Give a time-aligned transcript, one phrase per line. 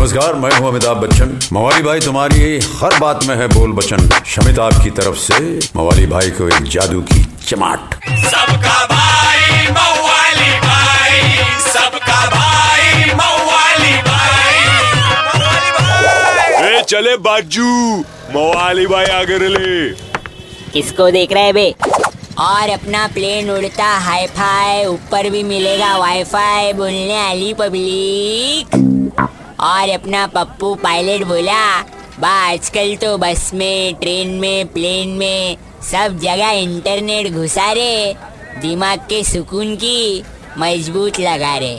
[0.00, 4.82] नमस्कार मैं हूँ अमिताभ बच्चन। मवाली भाई तुम्हारी हर बात में है बोल बचन। शमिताभ
[4.84, 11.20] की तरफ़ से मवाली भाई को एक जादू की चमाट। सबका भाई मवाली भाई।
[11.58, 14.58] सबका भाई मवाली भाई।
[16.70, 17.98] ए चले बाजू।
[18.34, 19.90] मवाली भाई आगे ले।
[20.72, 21.74] किसको देख रहे है बे?
[22.38, 28.80] और अपना प्लेन उड़ता हाई फाई ऊपर भी मिलेगा वाईफाई बोलने वाली पब्लिक
[29.60, 31.64] और अपना पप्पू पायलट बोला
[32.20, 38.14] बा आजकल तो बस में, ट्रेन में, प्लेन में सब जगह इंटरनेट घुसा रे।
[38.60, 40.22] दिमाग के सुकून की
[40.58, 41.78] मज़बूत लगा रे।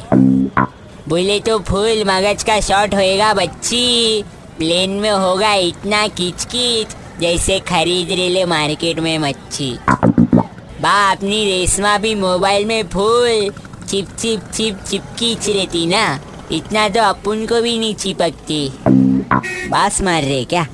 [1.08, 4.24] बोले तो फुल मगज का शॉट होएगा बच्ची।
[4.58, 9.72] प्लेन में होगा इतना किच किच जैसे खरीद रेले मार्केट में मच्छी।
[10.82, 13.50] बा अपनी रेशमा भी मोबाइल में फुल
[13.90, 16.20] चिप चिप चिप, चिपकीच रहती ना।
[16.54, 18.72] इतना तो अपन को भी नहीं चिपकती
[19.70, 20.68] बास मार रहे क्या?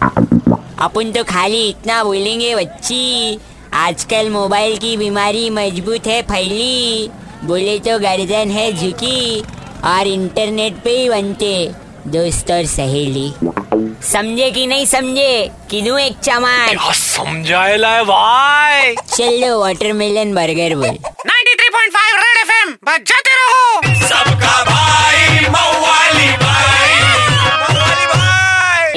[0.79, 3.39] अपन तो खाली इतना बोलेंगे बच्ची.
[3.73, 7.09] आजकल मोबाइल की बीमारी मज़बूत है फैली.
[7.43, 9.43] बोले तो गर्दन है झुकी.
[9.83, 11.71] और इंटरनेट पे ही बनते
[12.07, 13.33] दोस्त और सहेली.
[14.03, 15.51] समझे कि नहीं समझे?
[15.69, 18.95] कि दूँ एक चमान समझाएला है भाई?
[18.95, 20.97] चलो वाटरमेलन बर्गर बोल.
[21.27, 23.46] 93.5 रेड एफएम बजाते रहो।